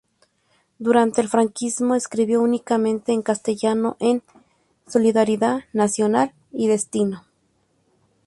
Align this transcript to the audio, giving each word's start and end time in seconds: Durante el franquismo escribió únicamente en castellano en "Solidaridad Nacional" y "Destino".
Durante 0.79 1.21
el 1.21 1.29
franquismo 1.29 1.93
escribió 1.93 2.41
únicamente 2.41 3.11
en 3.13 3.21
castellano 3.21 3.97
en 3.99 4.23
"Solidaridad 4.87 5.65
Nacional" 5.73 6.33
y 6.51 6.67
"Destino". 6.67 7.27